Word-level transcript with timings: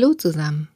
Hallo 0.00 0.14
zusammen. 0.14 0.68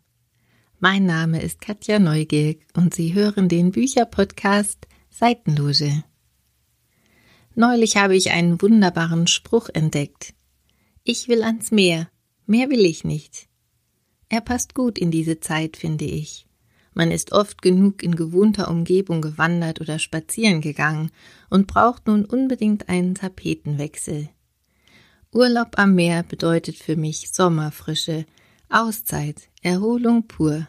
Mein 0.81 1.07
Name 1.07 1.41
ist 1.43 1.61
Katja 1.61 2.01
Neugierk 2.01 2.59
und 2.77 2.93
Sie 2.93 3.15
hören 3.15 3.49
den 3.49 3.71
Bücherpodcast 3.71 4.89
Seitenloge. 5.11 6.03
Neulich 7.55 7.97
habe 7.97 8.17
ich 8.17 8.33
einen 8.33 8.61
wunderbaren 8.61 9.29
Spruch 9.29 9.69
entdeckt. 9.73 10.35
Ich 11.05 11.29
will 11.29 11.45
ans 11.45 11.71
Meer, 11.71 12.09
mehr 12.47 12.69
will 12.69 12.85
ich 12.85 13.05
nicht. 13.05 13.47
Er 14.29 14.41
passt 14.41 14.75
gut 14.75 14.99
in 14.99 15.13
diese 15.13 15.39
Zeit, 15.39 15.77
finde 15.77 16.07
ich. 16.07 16.49
Man 16.93 17.13
ist 17.13 17.31
oft 17.31 17.63
genug 17.63 18.03
in 18.03 18.17
gewohnter 18.17 18.69
Umgebung 18.69 19.23
gewandert 19.23 19.81
oder 19.81 20.01
spazieren 20.01 20.61
gegangen 20.61 21.13
und 21.49 21.69
braucht 21.69 22.09
nun 22.09 22.25
unbedingt 22.25 22.89
einen 22.89 23.15
Tapetenwechsel. 23.15 24.31
Urlaub 25.31 25.79
am 25.79 25.95
Meer 25.95 26.25
bedeutet 26.25 26.75
für 26.75 26.97
mich 26.97 27.31
Sommerfrische, 27.31 28.27
Auszeit, 28.73 29.51
Erholung 29.61 30.27
pur. 30.27 30.67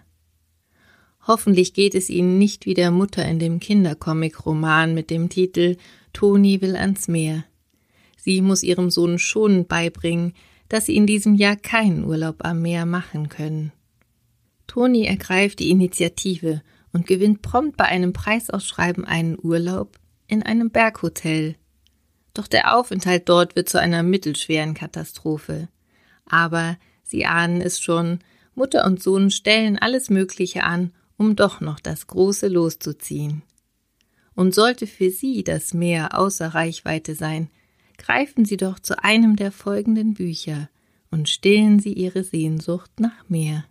Hoffentlich 1.26 1.74
geht 1.74 1.96
es 1.96 2.10
Ihnen 2.10 2.38
nicht 2.38 2.66
wie 2.66 2.74
der 2.74 2.92
Mutter 2.92 3.26
in 3.26 3.40
dem 3.40 3.62
Kindercomic-Roman 3.62 4.94
mit 4.94 5.10
dem 5.10 5.30
Titel 5.30 5.78
Toni 6.12 6.60
will 6.62 6.76
ans 6.76 7.08
Meer. 7.08 7.46
Sie 8.18 8.42
muss 8.42 8.62
ihrem 8.62 8.90
Sohn 8.90 9.20
schon 9.20 9.68
beibringen, 9.68 10.34
dass 10.68 10.88
sie 10.88 10.98
in 10.98 11.08
diesem 11.08 11.36
Jahr 11.36 11.56
keinen 11.56 12.04
Urlaub 12.04 12.44
am 12.46 12.62
Meer 12.62 12.86
machen 12.86 13.30
können. 13.30 13.72
Toni 14.68 15.06
ergreift 15.06 15.60
die 15.60 15.70
Initiative 15.70 16.62
und 16.92 17.08
gewinnt 17.08 17.42
prompt 17.42 17.78
bei 17.78 17.86
einem 17.86 18.12
Preisausschreiben 18.12 19.06
einen 19.06 19.38
Urlaub 19.42 19.98
in 20.28 20.44
einem 20.44 20.72
Berghotel. 20.72 21.56
Doch 22.34 22.48
der 22.48 22.76
Aufenthalt 22.76 23.30
dort 23.30 23.56
wird 23.56 23.70
zu 23.70 23.80
einer 23.80 24.04
mittelschweren 24.04 24.74
Katastrophe. 24.74 25.70
Aber 26.26 26.78
Sie 27.04 27.26
ahnen 27.26 27.62
es 27.62 27.80
schon, 27.80 28.20
Mutter 28.56 28.86
und 28.86 29.02
Sohn 29.02 29.30
stellen 29.30 29.78
alles 29.78 30.10
Mögliche 30.10 30.64
an, 30.64 30.92
um 31.18 31.36
doch 31.36 31.62
noch 31.62 31.80
das 31.80 32.08
große 32.08 32.48
loszuziehen. 32.48 33.44
Und 34.36 34.56
sollte 34.56 34.88
für 34.88 35.12
Sie 35.12 35.44
das 35.44 35.74
Meer 35.74 36.18
außer 36.18 36.48
Reichweite 36.48 37.14
sein, 37.16 37.50
greifen 37.98 38.46
Sie 38.46 38.58
doch 38.58 38.80
zu 38.80 39.04
einem 39.04 39.36
der 39.36 39.52
folgenden 39.52 40.16
Bücher 40.16 40.70
und 41.12 41.30
stillen 41.30 41.80
Sie 41.80 41.94
Ihre 41.94 42.24
Sehnsucht 42.24 43.00
nach 43.00 43.30
Meer. 43.30 43.66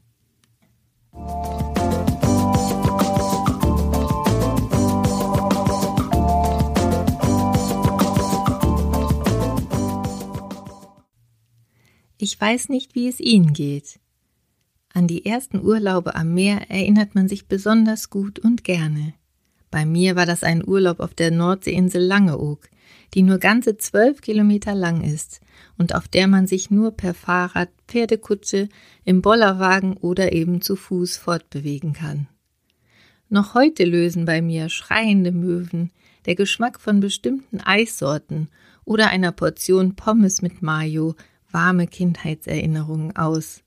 Ich 12.24 12.40
weiß 12.40 12.68
nicht, 12.68 12.94
wie 12.94 13.08
es 13.08 13.18
Ihnen 13.18 13.52
geht. 13.52 13.98
An 14.94 15.08
die 15.08 15.26
ersten 15.26 15.60
Urlaube 15.60 16.14
am 16.14 16.32
Meer 16.34 16.70
erinnert 16.70 17.16
man 17.16 17.26
sich 17.26 17.48
besonders 17.48 18.10
gut 18.10 18.38
und 18.38 18.62
gerne. 18.62 19.14
Bei 19.72 19.84
mir 19.84 20.14
war 20.14 20.24
das 20.24 20.44
ein 20.44 20.64
Urlaub 20.64 21.00
auf 21.00 21.14
der 21.14 21.32
Nordseeinsel 21.32 22.00
Langeoog, 22.00 22.70
die 23.14 23.22
nur 23.22 23.38
ganze 23.38 23.76
zwölf 23.76 24.20
Kilometer 24.20 24.72
lang 24.72 25.02
ist 25.02 25.40
und 25.78 25.96
auf 25.96 26.06
der 26.06 26.28
man 26.28 26.46
sich 26.46 26.70
nur 26.70 26.92
per 26.92 27.12
Fahrrad, 27.12 27.70
Pferdekutsche, 27.88 28.68
im 29.04 29.20
Bollerwagen 29.20 29.96
oder 29.96 30.32
eben 30.32 30.60
zu 30.60 30.76
Fuß 30.76 31.16
fortbewegen 31.16 31.92
kann. 31.92 32.28
Noch 33.30 33.54
heute 33.54 33.82
lösen 33.82 34.26
bei 34.26 34.42
mir 34.42 34.68
schreiende 34.68 35.32
Möwen, 35.32 35.90
der 36.26 36.36
Geschmack 36.36 36.80
von 36.80 37.00
bestimmten 37.00 37.58
Eissorten 37.58 38.48
oder 38.84 39.08
einer 39.08 39.32
Portion 39.32 39.96
Pommes 39.96 40.40
mit 40.40 40.62
Mayo 40.62 41.16
warme 41.52 41.86
Kindheitserinnerungen 41.86 43.16
aus. 43.16 43.62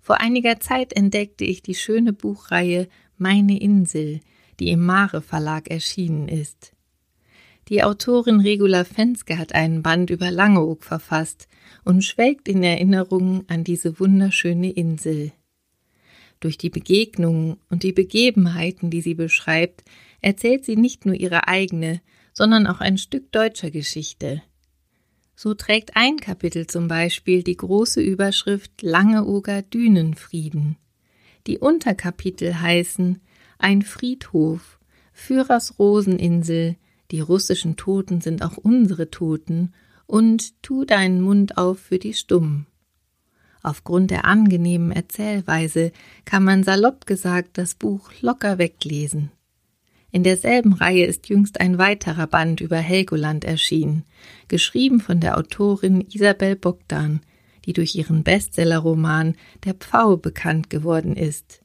Vor 0.00 0.20
einiger 0.20 0.60
Zeit 0.60 0.92
entdeckte 0.92 1.44
ich 1.44 1.62
die 1.62 1.74
schöne 1.74 2.12
Buchreihe 2.12 2.88
Meine 3.16 3.60
Insel, 3.60 4.20
die 4.60 4.70
im 4.70 4.84
Mare 4.84 5.22
Verlag 5.22 5.70
erschienen 5.70 6.28
ist. 6.28 6.74
Die 7.68 7.82
Autorin 7.82 8.40
Regula 8.40 8.84
Fenske 8.84 9.38
hat 9.38 9.54
einen 9.54 9.82
Band 9.82 10.10
über 10.10 10.30
Langeoog 10.30 10.84
verfasst 10.84 11.48
und 11.84 12.04
schwelgt 12.04 12.48
in 12.48 12.62
Erinnerungen 12.62 13.44
an 13.48 13.64
diese 13.64 13.98
wunderschöne 13.98 14.70
Insel. 14.70 15.32
Durch 16.40 16.58
die 16.58 16.68
Begegnungen 16.68 17.56
und 17.70 17.82
die 17.82 17.92
Begebenheiten, 17.92 18.90
die 18.90 19.00
sie 19.00 19.14
beschreibt, 19.14 19.82
erzählt 20.20 20.66
sie 20.66 20.76
nicht 20.76 21.06
nur 21.06 21.14
ihre 21.14 21.48
eigene, 21.48 22.02
sondern 22.34 22.66
auch 22.66 22.80
ein 22.80 22.98
Stück 22.98 23.32
deutscher 23.32 23.70
Geschichte. 23.70 24.42
So 25.36 25.54
trägt 25.54 25.96
ein 25.96 26.18
Kapitel 26.18 26.66
zum 26.66 26.88
Beispiel 26.88 27.42
die 27.42 27.56
große 27.56 28.00
Überschrift 28.00 28.82
Langeoger 28.82 29.62
Dünenfrieden. 29.62 30.76
Die 31.46 31.58
Unterkapitel 31.58 32.60
heißen 32.60 33.20
Ein 33.58 33.82
Friedhof, 33.82 34.78
Führers 35.12 35.78
Roseninsel, 35.78 36.76
die 37.10 37.20
russischen 37.20 37.76
Toten 37.76 38.20
sind 38.20 38.42
auch 38.42 38.56
unsere 38.56 39.10
Toten 39.10 39.72
und 40.06 40.62
Tu 40.62 40.84
deinen 40.84 41.20
Mund 41.20 41.58
auf 41.58 41.78
für 41.78 41.98
die 41.98 42.14
Stummen. 42.14 42.66
Aufgrund 43.62 44.10
der 44.10 44.26
angenehmen 44.26 44.92
Erzählweise 44.92 45.92
kann 46.24 46.44
man 46.44 46.64
salopp 46.64 47.06
gesagt 47.06 47.56
das 47.58 47.74
Buch 47.74 48.10
locker 48.20 48.58
weglesen. 48.58 49.30
In 50.14 50.22
derselben 50.22 50.74
Reihe 50.74 51.06
ist 51.06 51.28
jüngst 51.28 51.60
ein 51.60 51.76
weiterer 51.76 52.28
Band 52.28 52.60
über 52.60 52.76
Helgoland 52.76 53.44
erschienen, 53.44 54.04
geschrieben 54.46 55.00
von 55.00 55.18
der 55.18 55.36
Autorin 55.36 56.06
Isabel 56.08 56.54
Bogdan, 56.54 57.20
die 57.64 57.72
durch 57.72 57.96
ihren 57.96 58.22
Bestsellerroman 58.22 59.34
Der 59.64 59.74
Pfau 59.74 60.16
bekannt 60.16 60.70
geworden 60.70 61.16
ist. 61.16 61.62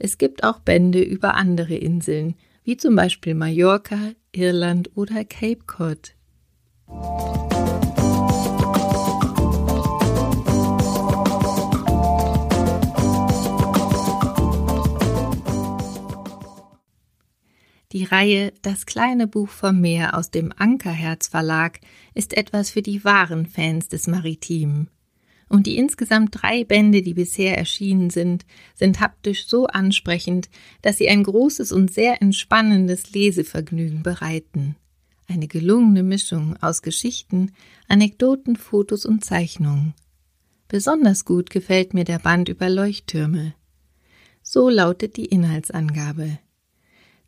Es 0.00 0.18
gibt 0.18 0.42
auch 0.42 0.58
Bände 0.58 1.00
über 1.00 1.36
andere 1.36 1.76
Inseln, 1.76 2.34
wie 2.64 2.76
zum 2.76 2.96
Beispiel 2.96 3.34
Mallorca, 3.34 4.14
Irland 4.32 4.90
oder 4.96 5.24
Cape 5.24 5.64
Cod. 5.64 6.16
Die 17.92 18.04
Reihe 18.04 18.52
Das 18.62 18.86
kleine 18.86 19.26
Buch 19.26 19.48
vom 19.48 19.80
Meer 19.80 20.16
aus 20.16 20.30
dem 20.30 20.52
Ankerherz 20.56 21.26
Verlag 21.26 21.80
ist 22.14 22.36
etwas 22.36 22.70
für 22.70 22.82
die 22.82 23.04
wahren 23.04 23.46
Fans 23.46 23.88
des 23.88 24.06
Maritimen. 24.06 24.88
Und 25.48 25.66
die 25.66 25.76
insgesamt 25.76 26.40
drei 26.40 26.62
Bände, 26.62 27.02
die 27.02 27.14
bisher 27.14 27.58
erschienen 27.58 28.10
sind, 28.10 28.46
sind 28.76 29.00
haptisch 29.00 29.48
so 29.48 29.66
ansprechend, 29.66 30.48
dass 30.82 30.98
sie 30.98 31.08
ein 31.08 31.24
großes 31.24 31.72
und 31.72 31.92
sehr 31.92 32.22
entspannendes 32.22 33.10
Lesevergnügen 33.12 34.04
bereiten. 34.04 34.76
Eine 35.26 35.48
gelungene 35.48 36.04
Mischung 36.04 36.56
aus 36.60 36.82
Geschichten, 36.82 37.50
Anekdoten, 37.88 38.54
Fotos 38.54 39.04
und 39.04 39.24
Zeichnungen. 39.24 39.94
Besonders 40.68 41.24
gut 41.24 41.50
gefällt 41.50 41.94
mir 41.94 42.04
der 42.04 42.20
Band 42.20 42.48
über 42.48 42.70
Leuchttürme. 42.70 43.54
So 44.42 44.68
lautet 44.68 45.16
die 45.16 45.26
Inhaltsangabe. 45.26 46.38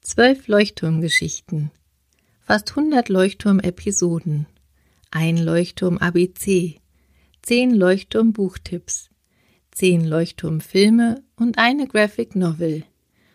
Zwölf 0.04 0.48
Leuchtturmgeschichten, 0.48 1.70
fast 2.40 2.74
hundert 2.74 3.08
Leuchtturm-Episoden, 3.08 4.46
ein 5.12 5.36
Leuchtturm-ABC, 5.36 6.80
zehn 7.40 7.72
Leuchtturm-Buchtipps, 7.72 9.10
zehn 9.70 10.04
Leuchtturm-Filme 10.04 11.22
und 11.36 11.56
eine 11.58 11.86
Graphic 11.86 12.34
Novel, 12.34 12.82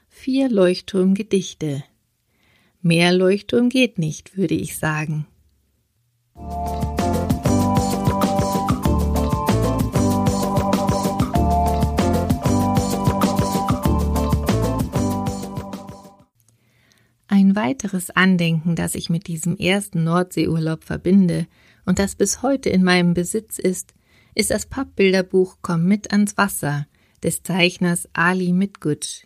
vier 0.09 0.49
Leuchtturm-Gedichte. 0.49 1.85
Mehr 2.81 3.13
Leuchtturm 3.13 3.69
geht 3.69 3.97
nicht, 3.97 4.35
würde 4.35 4.55
ich 4.55 4.77
sagen. 4.77 5.25
Weiteres 17.67 18.11
Andenken, 18.11 18.77
das 18.77 18.95
ich 18.95 19.09
mit 19.09 19.27
diesem 19.27 19.57
ersten 19.57 20.05
Nordseeurlaub 20.05 20.85
verbinde 20.85 21.47
und 21.85 21.99
das 21.99 22.15
bis 22.15 22.41
heute 22.41 22.69
in 22.69 22.81
meinem 22.81 23.13
Besitz 23.13 23.59
ist, 23.59 23.93
ist 24.35 24.51
das 24.51 24.67
Pappbilderbuch 24.67 25.57
Komm 25.61 25.85
mit 25.85 26.11
ans 26.11 26.37
Wasser 26.37 26.87
des 27.23 27.43
Zeichners 27.43 28.07
Ali 28.13 28.53
Mitgutsch. 28.53 29.25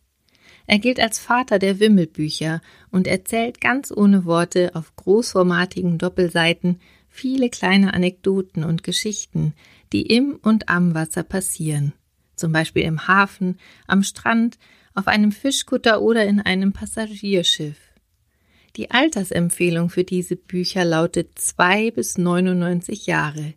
Er 0.65 0.79
gilt 0.79 0.99
als 0.99 1.19
Vater 1.19 1.59
der 1.59 1.79
Wimmelbücher 1.79 2.61
und 2.89 3.05
erzählt 3.05 3.61
ganz 3.61 3.91
ohne 3.95 4.25
Worte 4.25 4.71
auf 4.73 4.95
großformatigen 4.95 5.99
Doppelseiten 5.99 6.79
viele 7.09 7.49
kleine 7.49 7.93
Anekdoten 7.93 8.63
und 8.63 8.81
Geschichten, 8.81 9.53
die 9.93 10.01
im 10.01 10.39
und 10.41 10.67
am 10.67 10.95
Wasser 10.95 11.21
passieren. 11.21 11.93
Zum 12.35 12.51
Beispiel 12.53 12.83
im 12.83 13.07
Hafen, 13.07 13.59
am 13.85 14.01
Strand, 14.01 14.57
auf 14.95 15.07
einem 15.07 15.31
Fischkutter 15.31 16.01
oder 16.01 16.25
in 16.25 16.41
einem 16.41 16.73
Passagierschiff. 16.73 17.90
Die 18.75 18.91
Altersempfehlung 18.91 19.89
für 19.89 20.03
diese 20.03 20.35
Bücher 20.35 20.85
lautet 20.85 21.37
zwei 21.37 21.91
bis 21.91 22.17
99 22.17 23.05
Jahre. 23.05 23.53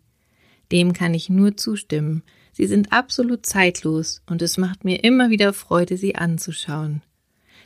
Dem 0.71 0.93
kann 0.93 1.13
ich 1.13 1.29
nur 1.29 1.57
zustimmen, 1.57 2.23
Sie 2.57 2.67
sind 2.67 2.93
absolut 2.93 3.45
zeitlos 3.45 4.21
und 4.27 4.41
es 4.41 4.57
macht 4.57 4.85
mir 4.85 5.03
immer 5.03 5.29
wieder 5.29 5.51
Freude, 5.51 5.97
sie 5.97 6.15
anzuschauen. 6.15 7.01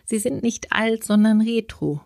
Sie 0.03 0.17
sind 0.17 0.41
nicht 0.41 0.71
alt, 0.71 1.03
sondern 1.03 1.41
retro. 1.41 2.01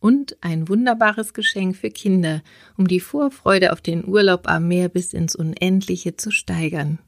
Und 0.00 0.36
ein 0.40 0.68
wunderbares 0.68 1.32
Geschenk 1.32 1.76
für 1.76 1.90
Kinder, 1.90 2.42
um 2.76 2.88
die 2.88 2.98
Vorfreude 2.98 3.72
auf 3.72 3.80
den 3.80 4.04
Urlaub 4.04 4.48
am 4.48 4.66
Meer 4.66 4.88
bis 4.88 5.12
ins 5.12 5.36
Unendliche 5.36 6.16
zu 6.16 6.32
steigern. 6.32 6.98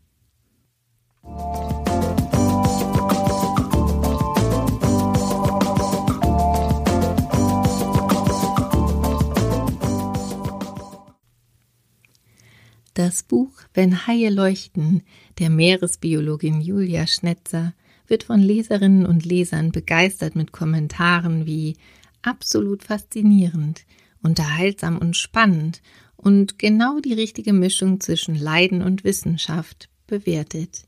Das 13.02 13.23
Buch 13.23 13.52
Wenn 13.73 14.06
Haie 14.06 14.29
leuchten 14.29 15.00
der 15.38 15.49
Meeresbiologin 15.49 16.61
Julia 16.61 17.06
Schnetzer 17.06 17.73
wird 18.06 18.25
von 18.25 18.41
Leserinnen 18.41 19.06
und 19.06 19.25
Lesern 19.25 19.73
begeistert 19.73 20.37
mit 20.37 20.52
Kommentaren 20.52 21.47
wie 21.47 21.79
absolut 22.20 22.85
faszinierend, 22.85 23.87
unterhaltsam 24.23 24.99
und 24.99 25.17
spannend 25.17 25.81
und 26.19 26.58
genau 26.58 27.00
die 27.00 27.14
richtige 27.14 27.55
Mischung 27.55 28.00
zwischen 28.00 28.35
Leiden 28.35 28.82
und 28.82 29.03
Wissenschaft 29.03 29.88
bewertet. 30.06 30.87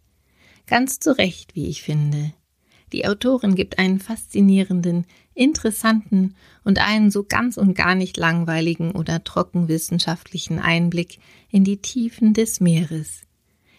Ganz 0.66 0.98
zu 0.98 1.16
Recht, 1.16 1.54
wie 1.54 1.68
ich 1.68 1.80
finde. 1.80 2.34
Die 2.92 3.06
Autorin 3.06 3.54
gibt 3.54 3.78
einen 3.78 3.98
faszinierenden, 3.98 5.06
interessanten 5.34 6.34
und 6.62 6.78
einen 6.78 7.10
so 7.10 7.24
ganz 7.24 7.56
und 7.56 7.74
gar 7.74 7.94
nicht 7.94 8.16
langweiligen 8.18 8.92
oder 8.92 9.24
trocken 9.24 9.68
wissenschaftlichen 9.68 10.58
Einblick 10.58 11.18
in 11.50 11.64
die 11.64 11.78
Tiefen 11.78 12.34
des 12.34 12.60
Meeres. 12.60 13.22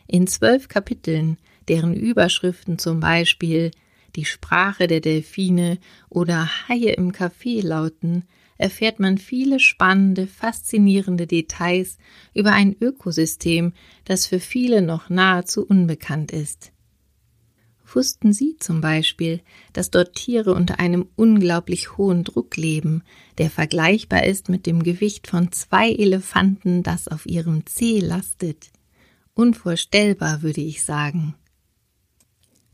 In 0.08 0.28
zwölf 0.28 0.68
Kapiteln, 0.68 1.38
deren 1.68 1.94
Überschriften 1.94 2.80
zum 2.80 3.00
Beispiel 3.00 3.72
die 4.16 4.26
Sprache 4.26 4.88
der 4.88 5.00
Delfine 5.00 5.78
oder 6.10 6.50
Haie 6.68 6.94
im 6.94 7.12
Café 7.12 7.66
lauten, 7.66 8.24
erfährt 8.58 9.00
man 9.00 9.18
viele 9.18 9.60
spannende, 9.60 10.28
faszinierende 10.28 11.28
Details 11.28 11.98
über 12.34 12.52
ein 12.52 12.76
Ökosystem, 12.80 13.74
das 14.06 14.28
für 14.28 14.40
viele 14.40 14.82
noch 14.82 15.10
nahezu 15.10 15.66
unbekannt 15.66 16.32
ist. 16.32 16.73
Wussten 17.96 18.34
Sie 18.34 18.58
zum 18.60 18.82
Beispiel, 18.82 19.42
dass 19.72 19.92
dort 19.92 20.16
Tiere 20.16 20.54
unter 20.54 20.80
einem 20.80 21.08
unglaublich 21.16 21.98
hohen 21.98 22.24
Druck 22.24 22.58
leben, 22.58 23.04
der 23.38 23.50
vergleichbar 23.50 24.24
ist 24.24 24.50
mit 24.50 24.66
dem 24.66 24.82
Gewicht 24.82 25.28
von 25.28 25.52
zwei 25.52 25.92
Elefanten, 25.92 26.82
das 26.82 27.08
auf 27.08 27.26
ihrem 27.26 27.66
Zeh 27.66 28.00
lastet? 28.00 28.72
Unvorstellbar, 29.36 30.42
würde 30.42 30.62
ich 30.62 30.84
sagen. 30.84 31.36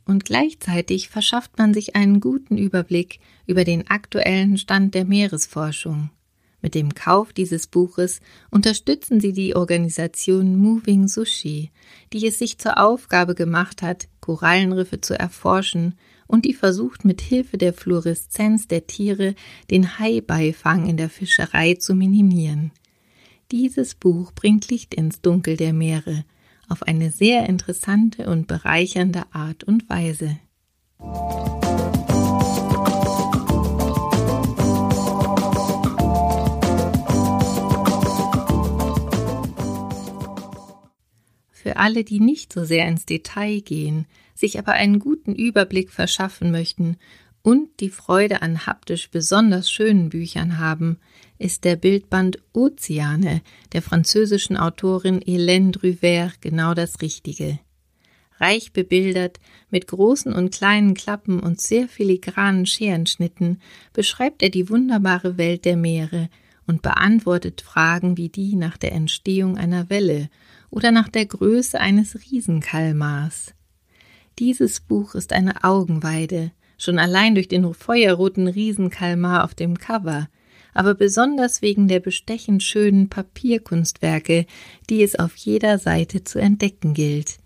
Und 0.06 0.26
gleichzeitig 0.26 1.10
verschafft 1.10 1.58
man 1.58 1.74
sich 1.74 1.96
einen 1.96 2.20
guten 2.20 2.58
Überblick 2.58 3.20
über 3.46 3.64
den 3.64 3.88
aktuellen 3.90 4.58
Stand 4.58 4.96
der 4.96 5.06
Meeresforschung. 5.06 6.10
Mit 6.62 6.76
dem 6.76 6.94
Kauf 6.94 7.32
dieses 7.32 7.68
Buches 7.68 8.20
unterstützen 8.52 9.20
sie 9.20 9.32
die 9.32 9.56
Organisation 9.56 10.58
Moving 10.58 11.08
Sushi, 11.08 11.72
die 12.12 12.28
es 12.28 12.38
sich 12.40 12.58
zur 12.58 12.78
Aufgabe 12.78 13.36
gemacht 13.36 13.82
hat, 13.82 14.10
Korallenriffe 14.20 15.00
zu 15.00 15.18
erforschen 15.18 15.96
und 16.28 16.46
die 16.46 16.54
versucht, 16.54 17.06
mit 17.06 17.22
Hilfe 17.22 17.58
der 17.58 17.74
Fluoreszenz 17.74 18.68
der 18.68 18.88
Tiere 18.88 19.36
den 19.72 20.00
Haibeifang 20.00 20.88
in 20.88 20.98
der 20.98 21.10
Fischerei 21.10 21.76
zu 21.76 21.96
minimieren. 21.96 22.72
Dieses 23.52 23.96
Buch 23.96 24.32
bringt 24.34 24.70
Licht 24.70 24.94
ins 24.94 25.22
Dunkel 25.22 25.58
der 25.58 25.74
Meere 25.74 26.26
auf 26.70 26.84
eine 26.84 27.12
sehr 27.12 27.50
interessante 27.50 28.30
und 28.30 28.48
bereichernde 28.48 29.24
Art 29.32 29.64
und 29.64 29.90
Weise. 29.90 30.38
Alle, 41.80 42.04
die 42.04 42.20
nicht 42.20 42.54
so 42.54 42.64
sehr 42.64 42.88
ins 42.88 43.06
Detail 43.06 43.62
gehen, 43.62 44.06
sich 44.36 44.60
aber 44.60 44.74
einen 44.74 45.00
guten 45.00 45.36
Überblick 45.36 45.92
verschaffen 45.92 46.52
möchten 46.52 46.98
und 47.42 47.80
die 47.80 47.90
Freude 47.90 48.42
an 48.42 48.66
haptisch 48.66 49.10
besonders 49.10 49.72
schönen 49.72 50.10
Büchern 50.10 50.60
haben, 50.60 51.00
ist 51.38 51.64
der 51.64 51.78
Bildband 51.78 52.40
Ozeane 52.54 53.42
der 53.72 53.82
französischen 53.82 54.58
Autorin 54.58 55.20
Hélène 55.22 55.72
Druvert 55.72 56.42
genau 56.42 56.74
das 56.74 57.02
Richtige. 57.02 57.60
Reich 58.40 58.72
bebildert, 58.72 59.40
mit 59.70 59.88
großen 59.88 60.34
und 60.34 60.54
kleinen 60.54 60.94
Klappen 60.94 61.40
und 61.40 61.60
sehr 61.60 61.88
filigranen 61.88 62.66
Scherenschnitten 62.66 63.62
beschreibt 63.94 64.42
er 64.44 64.50
die 64.50 64.70
wunderbare 64.70 65.38
Welt 65.38 65.66
der 65.66 65.76
Meere 65.76 66.30
und 66.66 66.82
beantwortet 66.82 67.62
Fragen 67.62 68.16
wie 68.16 68.30
die 68.30 68.56
nach 68.56 68.78
der 68.78 68.94
Entstehung 68.94 69.58
einer 69.58 69.90
Welle 69.90 70.30
oder 70.70 70.92
nach 70.92 71.10
der 71.10 71.26
Größe 71.26 71.80
eines 71.80 72.18
Riesenkalmars. 72.20 73.54
Dieses 74.38 74.80
Buch 74.80 75.16
ist 75.16 75.34
eine 75.34 75.64
Augenweide, 75.64 76.52
schon 76.78 76.98
allein 76.98 77.36
durch 77.36 77.48
den 77.48 77.74
feuerroten 77.74 78.48
Riesenkalmar 78.48 79.44
auf 79.44 79.54
dem 79.54 79.78
Cover, 79.78 80.30
aber 80.74 80.96
besonders 80.96 81.62
wegen 81.62 81.88
der 81.88 82.00
bestechend 82.00 82.64
schönen 82.64 83.10
Papierkunstwerke, 83.10 84.46
die 84.90 85.04
es 85.04 85.18
auf 85.18 85.36
jeder 85.36 85.78
Seite 85.78 86.24
zu 86.24 86.40
entdecken 86.40 86.94
gilt. 86.94 87.40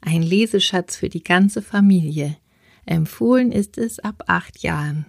Ein 0.00 0.22
Leseschatz 0.22 0.96
für 0.96 1.08
die 1.08 1.24
ganze 1.24 1.60
Familie. 1.60 2.36
Empfohlen 2.86 3.52
ist 3.52 3.76
es 3.76 3.98
ab 3.98 4.24
acht 4.26 4.60
Jahren. 4.60 5.06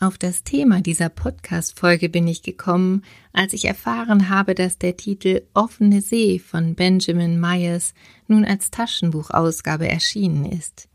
Auf 0.00 0.16
das 0.16 0.44
Thema 0.44 0.80
dieser 0.80 1.08
Podcast-Folge 1.08 2.08
bin 2.08 2.28
ich 2.28 2.42
gekommen, 2.42 3.02
als 3.32 3.52
ich 3.52 3.64
erfahren 3.64 4.28
habe, 4.28 4.54
dass 4.54 4.78
der 4.78 4.96
Titel 4.96 5.42
Offene 5.54 6.02
See 6.02 6.38
von 6.38 6.76
Benjamin 6.76 7.40
Myers 7.40 7.94
nun 8.28 8.44
als 8.44 8.70
Taschenbuchausgabe 8.70 9.88
erschienen 9.88 10.44
ist. 10.44 10.88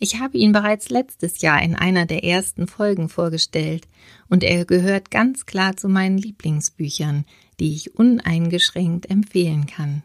Ich 0.00 0.18
habe 0.18 0.36
ihn 0.36 0.50
bereits 0.50 0.90
letztes 0.90 1.42
Jahr 1.42 1.62
in 1.62 1.76
einer 1.76 2.06
der 2.06 2.24
ersten 2.24 2.66
Folgen 2.66 3.08
vorgestellt 3.08 3.86
und 4.28 4.42
er 4.42 4.64
gehört 4.64 5.12
ganz 5.12 5.46
klar 5.46 5.76
zu 5.76 5.88
meinen 5.88 6.18
Lieblingsbüchern, 6.18 7.26
die 7.60 7.76
ich 7.76 7.94
uneingeschränkt 7.94 9.08
empfehlen 9.08 9.66
kann. 9.66 10.02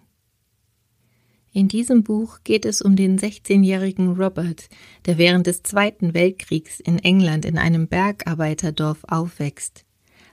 In 1.55 1.69
diesem 1.69 2.03
Buch 2.03 2.39
geht 2.43 2.65
es 2.65 2.81
um 2.81 2.97
den 2.97 3.17
16-jährigen 3.17 4.17
Robert, 4.21 4.67
der 5.05 5.17
während 5.17 5.47
des 5.47 5.63
Zweiten 5.63 6.13
Weltkriegs 6.13 6.81
in 6.81 7.00
England 7.00 7.45
in 7.45 7.57
einem 7.57 7.88
Bergarbeiterdorf 7.88 9.05
aufwächst. 9.07 9.85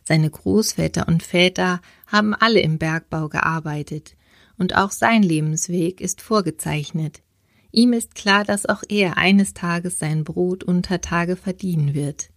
Seine 0.03 0.29
Großväter 0.29 1.07
und 1.07 1.23
Väter 1.23 1.81
haben 2.09 2.35
alle 2.35 2.59
im 2.59 2.79
Bergbau 2.79 3.29
gearbeitet, 3.29 4.17
und 4.59 4.75
auch 4.75 4.91
sein 4.91 5.23
Lebensweg 5.23 6.01
ist 6.01 6.21
vorgezeichnet. 6.21 7.23
Ihm 7.71 7.93
ist 7.93 8.17
klar, 8.17 8.43
dass 8.43 8.67
auch 8.67 8.83
er 8.89 9.17
eines 9.17 9.55
Tages 9.55 10.01
sein 10.01 10.25
Brot 10.25 10.65
unter 10.65 11.01
Tage 11.01 11.37
verdienen 11.37 11.95
wird. 11.95 12.31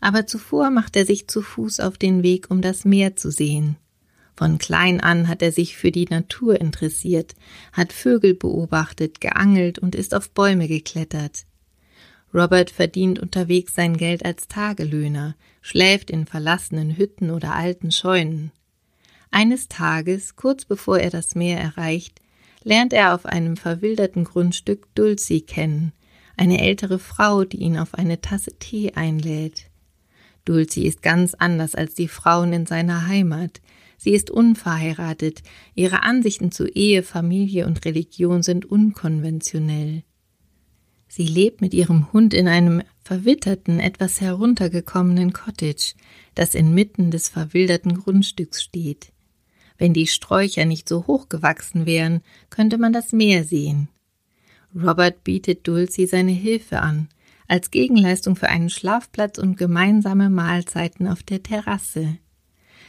Aber 0.00 0.26
zuvor 0.26 0.70
macht 0.70 0.96
er 0.96 1.04
sich 1.04 1.28
zu 1.28 1.42
Fuß 1.42 1.80
auf 1.80 1.98
den 1.98 2.22
Weg, 2.22 2.46
um 2.50 2.62
das 2.62 2.86
Meer 2.86 3.14
zu 3.14 3.30
sehen. 3.30 3.76
Von 4.36 4.58
klein 4.58 5.00
an 5.00 5.28
hat 5.28 5.40
er 5.40 5.50
sich 5.50 5.76
für 5.76 5.90
die 5.90 6.04
Natur 6.04 6.60
interessiert, 6.60 7.34
hat 7.72 7.92
Vögel 7.92 8.34
beobachtet, 8.34 9.20
geangelt 9.22 9.78
und 9.78 9.94
ist 9.94 10.14
auf 10.14 10.30
Bäume 10.30 10.68
geklettert. 10.68 11.46
Robert 12.34 12.70
verdient 12.70 13.18
unterwegs 13.18 13.74
sein 13.74 13.96
Geld 13.96 14.24
als 14.26 14.46
Tagelöhner, 14.46 15.36
schläft 15.62 16.10
in 16.10 16.26
verlassenen 16.26 16.98
Hütten 16.98 17.30
oder 17.30 17.54
alten 17.54 17.90
Scheunen. 17.90 18.52
Eines 19.30 19.68
Tages, 19.68 20.36
kurz 20.36 20.66
bevor 20.66 20.98
er 20.98 21.10
das 21.10 21.34
Meer 21.34 21.58
erreicht, 21.58 22.20
lernt 22.62 22.92
er 22.92 23.14
auf 23.14 23.24
einem 23.24 23.56
verwilderten 23.56 24.24
Grundstück 24.24 24.94
Dulcie 24.94 25.40
kennen, 25.40 25.92
eine 26.36 26.60
ältere 26.60 26.98
Frau, 26.98 27.44
die 27.44 27.58
ihn 27.58 27.78
auf 27.78 27.94
eine 27.94 28.20
Tasse 28.20 28.58
Tee 28.58 28.92
einlädt. 28.94 29.70
Dulcie 30.44 30.86
ist 30.86 31.02
ganz 31.02 31.34
anders 31.34 31.74
als 31.74 31.94
die 31.94 32.08
Frauen 32.08 32.52
in 32.52 32.66
seiner 32.66 33.06
Heimat, 33.08 33.62
Sie 33.96 34.10
ist 34.10 34.30
unverheiratet, 34.30 35.42
ihre 35.74 36.02
Ansichten 36.02 36.52
zu 36.52 36.66
Ehe, 36.66 37.02
Familie 37.02 37.66
und 37.66 37.84
Religion 37.84 38.42
sind 38.42 38.66
unkonventionell. 38.66 40.02
Sie 41.08 41.26
lebt 41.26 41.60
mit 41.60 41.72
ihrem 41.72 42.12
Hund 42.12 42.34
in 42.34 42.48
einem 42.48 42.82
verwitterten, 43.02 43.80
etwas 43.80 44.20
heruntergekommenen 44.20 45.32
Cottage, 45.32 45.94
das 46.34 46.54
inmitten 46.54 47.10
des 47.10 47.28
verwilderten 47.28 47.94
Grundstücks 47.94 48.62
steht. 48.62 49.12
Wenn 49.78 49.92
die 49.92 50.06
Sträucher 50.06 50.64
nicht 50.64 50.88
so 50.88 51.06
hoch 51.06 51.28
gewachsen 51.28 51.86
wären, 51.86 52.22
könnte 52.50 52.78
man 52.78 52.92
das 52.92 53.12
Meer 53.12 53.44
sehen. 53.44 53.88
Robert 54.74 55.24
bietet 55.24 55.66
Dulcie 55.66 56.06
seine 56.06 56.32
Hilfe 56.32 56.80
an, 56.80 57.08
als 57.48 57.70
Gegenleistung 57.70 58.36
für 58.36 58.48
einen 58.48 58.70
Schlafplatz 58.70 59.38
und 59.38 59.56
gemeinsame 59.56 60.28
Mahlzeiten 60.28 61.06
auf 61.06 61.22
der 61.22 61.42
Terrasse. 61.42 62.18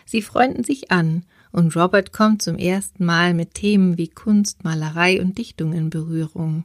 Sie 0.07 0.21
freunden 0.21 0.63
sich 0.63 0.89
an 0.89 1.25
und 1.51 1.75
Robert 1.75 2.13
kommt 2.13 2.41
zum 2.41 2.57
ersten 2.57 3.03
Mal 3.03 3.33
mit 3.33 3.55
Themen 3.55 3.97
wie 3.97 4.07
Kunst, 4.07 4.63
Malerei 4.63 5.19
und 5.21 5.37
Dichtung 5.37 5.73
in 5.73 5.89
Berührung. 5.89 6.63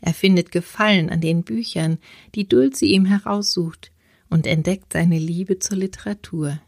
Er 0.00 0.14
findet 0.14 0.52
Gefallen 0.52 1.10
an 1.10 1.20
den 1.20 1.42
Büchern, 1.42 1.98
die 2.36 2.48
Dulcie 2.48 2.86
ihm 2.86 3.04
heraussucht, 3.06 3.90
und 4.30 4.46
entdeckt 4.46 4.92
seine 4.92 5.18
Liebe 5.18 5.58
zur 5.58 5.78
Literatur. 5.78 6.60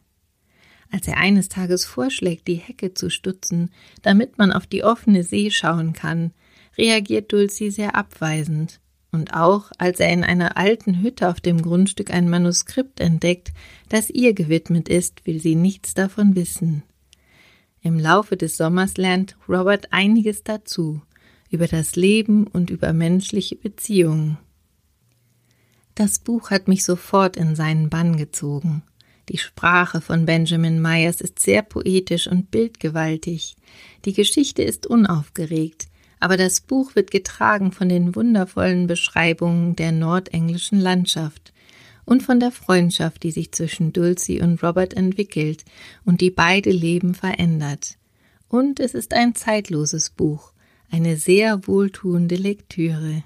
Als 0.90 1.06
er 1.06 1.18
eines 1.18 1.48
Tages 1.48 1.84
vorschlägt, 1.84 2.48
die 2.48 2.56
Hecke 2.56 2.94
zu 2.94 3.08
stutzen, 3.08 3.70
damit 4.02 4.38
man 4.38 4.52
auf 4.52 4.66
die 4.66 4.82
offene 4.82 5.22
See 5.22 5.52
schauen 5.52 5.92
kann, 5.92 6.32
reagiert 6.76 7.32
Dulcie 7.32 7.70
sehr 7.70 7.94
abweisend. 7.94 8.80
Und 9.12 9.34
auch 9.34 9.70
als 9.76 10.00
er 10.00 10.10
in 10.10 10.24
einer 10.24 10.56
alten 10.56 11.02
Hütte 11.02 11.28
auf 11.28 11.40
dem 11.40 11.60
Grundstück 11.60 12.10
ein 12.10 12.30
Manuskript 12.30 12.98
entdeckt, 12.98 13.52
das 13.90 14.08
ihr 14.08 14.32
gewidmet 14.32 14.88
ist, 14.88 15.26
will 15.26 15.38
sie 15.38 15.54
nichts 15.54 15.92
davon 15.92 16.34
wissen. 16.34 16.82
Im 17.82 17.98
Laufe 17.98 18.36
des 18.38 18.56
Sommers 18.56 18.96
lernt 18.96 19.36
Robert 19.48 19.92
einiges 19.92 20.44
dazu, 20.44 21.02
über 21.50 21.66
das 21.66 21.94
Leben 21.94 22.46
und 22.46 22.70
über 22.70 22.94
menschliche 22.94 23.56
Beziehungen. 23.56 24.38
Das 25.94 26.18
Buch 26.18 26.50
hat 26.50 26.68
mich 26.68 26.84
sofort 26.84 27.36
in 27.36 27.54
seinen 27.54 27.90
Bann 27.90 28.16
gezogen. 28.16 28.82
Die 29.28 29.36
Sprache 29.36 30.00
von 30.00 30.24
Benjamin 30.24 30.80
Myers 30.80 31.20
ist 31.20 31.38
sehr 31.38 31.62
poetisch 31.62 32.28
und 32.28 32.50
bildgewaltig. 32.50 33.56
Die 34.06 34.14
Geschichte 34.14 34.62
ist 34.62 34.86
unaufgeregt, 34.86 35.88
aber 36.22 36.36
das 36.36 36.60
Buch 36.60 36.94
wird 36.94 37.10
getragen 37.10 37.72
von 37.72 37.88
den 37.88 38.14
wundervollen 38.14 38.86
Beschreibungen 38.86 39.74
der 39.74 39.90
nordenglischen 39.90 40.78
Landschaft 40.78 41.52
und 42.04 42.22
von 42.22 42.38
der 42.38 42.52
Freundschaft, 42.52 43.24
die 43.24 43.32
sich 43.32 43.50
zwischen 43.50 43.92
Dulcie 43.92 44.40
und 44.40 44.62
Robert 44.62 44.94
entwickelt 44.94 45.64
und 46.04 46.20
die 46.20 46.30
beide 46.30 46.70
Leben 46.70 47.14
verändert. 47.14 47.98
Und 48.48 48.78
es 48.78 48.94
ist 48.94 49.14
ein 49.14 49.34
zeitloses 49.34 50.10
Buch, 50.10 50.52
eine 50.92 51.16
sehr 51.16 51.66
wohltuende 51.66 52.36
Lektüre. 52.36 53.24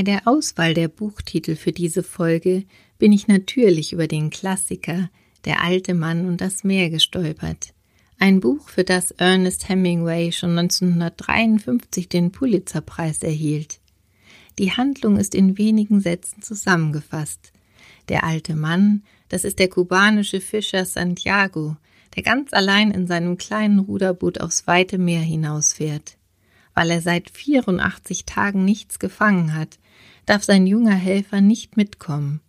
Bei 0.00 0.04
der 0.04 0.26
Auswahl 0.26 0.72
der 0.72 0.88
Buchtitel 0.88 1.56
für 1.56 1.72
diese 1.72 2.02
Folge 2.02 2.64
bin 2.98 3.12
ich 3.12 3.28
natürlich 3.28 3.92
über 3.92 4.08
den 4.08 4.30
Klassiker 4.30 5.10
Der 5.44 5.62
alte 5.62 5.92
Mann 5.92 6.26
und 6.26 6.40
das 6.40 6.64
Meer 6.64 6.88
gestolpert. 6.88 7.74
Ein 8.18 8.40
Buch, 8.40 8.70
für 8.70 8.82
das 8.82 9.10
Ernest 9.10 9.68
Hemingway 9.68 10.32
schon 10.32 10.58
1953 10.58 12.08
den 12.08 12.32
Pulitzerpreis 12.32 13.22
erhielt. 13.22 13.78
Die 14.58 14.72
Handlung 14.72 15.18
ist 15.18 15.34
in 15.34 15.58
wenigen 15.58 16.00
Sätzen 16.00 16.40
zusammengefasst. 16.40 17.52
Der 18.08 18.24
alte 18.24 18.56
Mann, 18.56 19.02
das 19.28 19.44
ist 19.44 19.58
der 19.58 19.68
kubanische 19.68 20.40
Fischer 20.40 20.86
Santiago, 20.86 21.76
der 22.16 22.22
ganz 22.22 22.54
allein 22.54 22.90
in 22.90 23.06
seinem 23.06 23.36
kleinen 23.36 23.80
Ruderboot 23.80 24.40
aufs 24.40 24.66
weite 24.66 24.96
Meer 24.96 25.20
hinausfährt. 25.20 26.16
Weil 26.74 26.90
er 26.90 27.00
seit 27.00 27.30
84 27.30 28.24
Tagen 28.24 28.64
nichts 28.64 28.98
gefangen 28.98 29.54
hat, 29.54 29.78
darf 30.26 30.44
sein 30.44 30.66
junger 30.66 30.94
Helfer 30.94 31.40
nicht 31.40 31.76
mitkommen. 31.76 32.40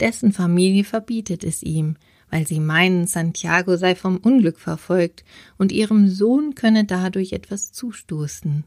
Dessen 0.00 0.32
Familie 0.32 0.84
verbietet 0.84 1.44
es 1.44 1.62
ihm, 1.62 1.96
weil 2.30 2.46
sie 2.46 2.60
meinen, 2.60 3.06
Santiago 3.06 3.76
sei 3.76 3.94
vom 3.94 4.18
Unglück 4.18 4.58
verfolgt 4.58 5.24
und 5.56 5.72
ihrem 5.72 6.08
Sohn 6.08 6.54
könne 6.54 6.84
dadurch 6.84 7.32
etwas 7.32 7.72
zustoßen. 7.72 8.64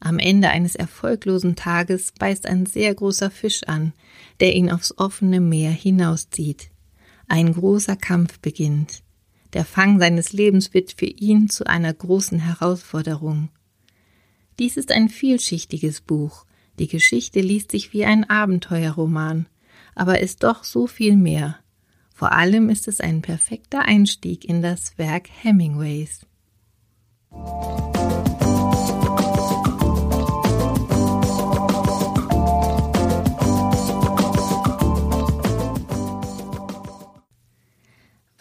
Am 0.00 0.18
Ende 0.18 0.48
eines 0.48 0.74
erfolglosen 0.74 1.54
Tages 1.54 2.12
beißt 2.18 2.46
ein 2.46 2.66
sehr 2.66 2.92
großer 2.94 3.30
Fisch 3.30 3.62
an, 3.68 3.92
der 4.40 4.54
ihn 4.56 4.70
aufs 4.70 4.98
offene 4.98 5.40
Meer 5.40 5.70
hinauszieht. 5.70 6.70
Ein 7.28 7.52
großer 7.52 7.94
Kampf 7.94 8.40
beginnt. 8.40 9.02
Der 9.52 9.64
Fang 9.64 10.00
seines 10.00 10.32
Lebens 10.32 10.74
wird 10.74 10.92
für 10.92 11.06
ihn 11.06 11.48
zu 11.48 11.66
einer 11.66 11.92
großen 11.92 12.40
Herausforderung. 12.40 13.50
Dies 14.58 14.76
ist 14.76 14.92
ein 14.92 15.08
vielschichtiges 15.08 16.00
Buch. 16.00 16.44
Die 16.78 16.88
Geschichte 16.88 17.40
liest 17.40 17.70
sich 17.70 17.92
wie 17.92 18.04
ein 18.04 18.28
Abenteuerroman, 18.28 19.46
aber 19.94 20.20
ist 20.20 20.42
doch 20.42 20.64
so 20.64 20.86
viel 20.86 21.16
mehr. 21.16 21.58
Vor 22.14 22.32
allem 22.32 22.68
ist 22.68 22.88
es 22.88 23.00
ein 23.00 23.22
perfekter 23.22 23.82
Einstieg 23.82 24.44
in 24.44 24.62
das 24.62 24.96
Werk 24.98 25.28
Hemingways. 25.42 26.26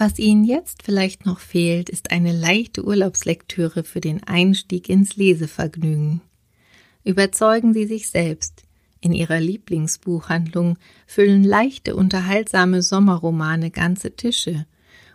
Was 0.02 0.18
Ihnen 0.18 0.44
jetzt 0.46 0.82
vielleicht 0.82 1.28
noch 1.28 1.40
fehlt, 1.40 1.88
ist 1.88 2.10
eine 2.10 2.34
leichte 2.34 2.84
Urlaubslektüre 2.84 3.84
für 3.84 4.02
den 4.02 4.24
Einstieg 4.24 4.90
ins 4.90 5.16
Lesevergnügen. 5.16 6.22
Überzeugen 7.04 7.76
Sie 7.76 7.86
sich 7.86 8.10
selbst. 8.10 8.64
In 9.00 9.14
Ihrer 9.14 9.40
Lieblingsbuchhandlung 9.40 10.80
füllen 11.06 11.44
leichte, 11.44 11.96
unterhaltsame 11.96 12.82
Sommerromane 12.82 13.70
ganze 13.70 14.16
Tische, 14.16 14.66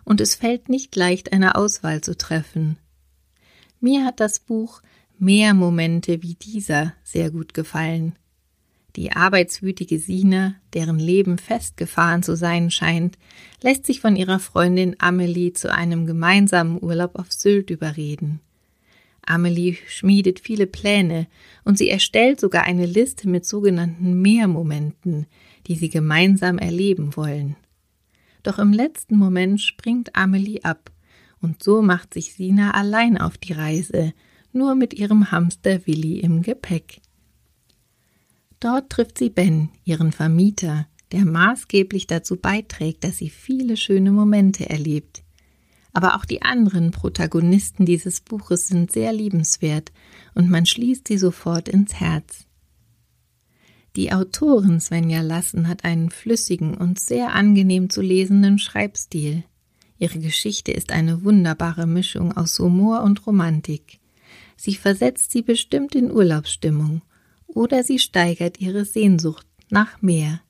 und 0.05 0.21
es 0.21 0.35
fällt 0.35 0.69
nicht 0.69 0.95
leicht, 0.95 1.33
eine 1.33 1.55
Auswahl 1.55 1.99
zu 1.99 2.15
treffen. 2.17 2.77
Mir 3.81 4.05
hat 4.05 4.21
das 4.21 4.39
Buch 4.39 4.81
Mehr 5.19 5.53
Momente 5.53 6.23
wie 6.23 6.35
dieser 6.35 6.93
sehr 7.03 7.29
gut 7.29 7.53
gefallen. 7.53 8.15
Die 8.97 9.11
arbeitswütige 9.11 9.99
Sina, 9.99 10.55
deren 10.73 10.97
Leben 10.97 11.37
festgefahren 11.37 12.23
zu 12.23 12.35
sein 12.35 12.71
scheint, 12.71 13.19
lässt 13.61 13.85
sich 13.85 14.01
von 14.01 14.15
ihrer 14.15 14.39
Freundin 14.39 14.95
Amelie 14.97 15.53
zu 15.53 15.71
einem 15.71 16.07
gemeinsamen 16.07 16.81
Urlaub 16.81 17.13
auf 17.13 17.31
Sylt 17.31 17.69
überreden. 17.69 18.39
Amelie 19.23 19.77
schmiedet 19.87 20.39
viele 20.39 20.65
Pläne 20.65 21.27
und 21.63 21.77
sie 21.77 21.91
erstellt 21.91 22.39
sogar 22.39 22.63
eine 22.63 22.87
Liste 22.87 23.29
mit 23.29 23.45
sogenannten 23.45 24.19
Mehrmomenten, 24.19 25.27
die 25.67 25.75
sie 25.75 25.89
gemeinsam 25.89 26.57
erleben 26.57 27.15
wollen. 27.15 27.55
Doch 28.41 28.57
im 28.57 28.73
letzten 28.73 29.15
Moment 29.15 29.61
springt 29.61 30.15
Amelie 30.15 30.63
ab 30.63 30.91
und 31.39 31.61
so 31.61 31.83
macht 31.83 32.15
sich 32.15 32.33
Sina 32.33 32.71
allein 32.71 33.19
auf 33.19 33.37
die 33.37 33.53
Reise, 33.53 34.13
nur 34.53 34.73
mit 34.73 34.95
ihrem 34.95 35.29
Hamster 35.29 35.85
Willi 35.85 36.19
im 36.19 36.41
Gepäck. 36.41 36.99
Dort 38.59 38.89
trifft 38.89 39.17
sie 39.17 39.29
Ben, 39.29 39.69
ihren 39.83 40.11
Vermieter, 40.11 40.87
der 41.11 41.25
maßgeblich 41.25 42.07
dazu 42.07 42.37
beiträgt, 42.37 43.03
dass 43.03 43.17
sie 43.17 43.29
viele 43.29 43.77
schöne 43.77 44.11
Momente 44.11 44.69
erlebt. 44.69 45.23
Aber 45.93 46.15
auch 46.15 46.25
die 46.25 46.41
anderen 46.41 46.91
Protagonisten 46.91 47.85
dieses 47.85 48.21
Buches 48.21 48.67
sind 48.67 48.91
sehr 48.91 49.13
liebenswert 49.13 49.91
und 50.35 50.49
man 50.49 50.65
schließt 50.65 51.07
sie 51.07 51.17
sofort 51.17 51.69
ins 51.69 51.95
Herz. 51.95 52.45
Die 53.95 54.11
Autorin 54.11 54.79
Svenja 54.79 55.21
Lassen 55.21 55.67
hat 55.67 55.83
einen 55.83 56.11
flüssigen 56.11 56.75
und 56.75 56.99
sehr 56.99 57.33
angenehm 57.33 57.89
zu 57.89 58.01
lesenden 58.01 58.59
Schreibstil. 58.59 59.43
Ihre 59.97 60.19
Geschichte 60.19 60.71
ist 60.71 60.91
eine 60.91 61.23
wunderbare 61.23 61.87
Mischung 61.87 62.35
aus 62.37 62.59
Humor 62.59 63.01
und 63.01 63.25
Romantik. 63.25 63.99
Sie 64.55 64.75
versetzt 64.75 65.31
sie 65.31 65.41
bestimmt 65.41 65.95
in 65.95 66.11
Urlaubsstimmung 66.11 67.01
oder 67.47 67.83
sie 67.83 67.99
steigert 67.99 68.59
ihre 68.59 68.85
Sehnsucht 68.85 69.45
nach 69.69 70.01
mehr. 70.01 70.41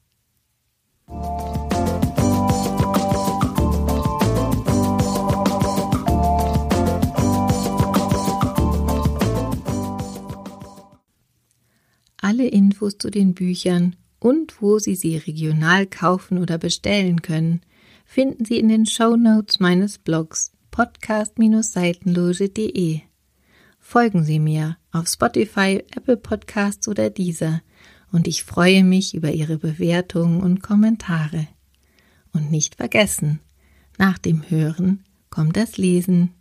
Alle 12.20 12.48
Infos 12.48 12.98
zu 12.98 13.10
den 13.10 13.34
Büchern 13.34 13.96
und 14.20 14.62
wo 14.62 14.80
Sie 14.80 14.96
sie 14.96 15.16
regional 15.16 15.88
kaufen 15.88 16.40
oder 16.40 16.58
bestellen 16.58 17.22
können, 17.22 17.62
finden 18.06 18.44
Sie 18.44 18.60
in 18.60 18.68
den 18.68 18.86
Show 18.86 19.16
Notes 19.16 19.62
meines 19.62 19.98
Blogs 19.98 20.52
podcast-seitenloge.de. 20.72 23.07
Folgen 23.90 24.26
Sie 24.26 24.40
mir 24.40 24.76
auf 24.92 25.08
Spotify, 25.08 25.82
Apple 25.96 26.18
Podcasts 26.18 26.90
oder 26.90 27.10
dieser 27.10 27.62
und 28.12 28.28
ich 28.28 28.44
freue 28.44 28.84
mich 28.84 29.16
über 29.16 29.32
Ihre 29.32 29.58
Bewertungen 29.60 30.42
und 30.42 30.62
Kommentare. 30.62 31.48
Und 32.34 32.52
nicht 32.52 32.76
vergessen, 32.76 33.40
nach 33.98 34.18
dem 34.18 34.50
Hören 34.50 35.06
kommt 35.30 35.56
das 35.56 35.78
Lesen. 35.78 36.34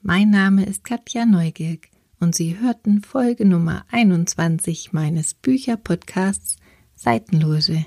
Mein 0.00 0.30
Name 0.30 0.64
ist 0.64 0.82
Katja 0.82 1.26
Neugierk 1.26 1.88
und 2.20 2.34
Sie 2.34 2.58
hörten 2.58 3.02
Folge 3.02 3.44
Nummer 3.44 3.84
21 3.90 4.94
meines 4.94 5.34
Bücherpodcasts 5.34 6.56
Seitenlose. 6.94 7.84